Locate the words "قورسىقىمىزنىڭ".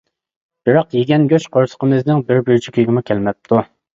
1.57-2.23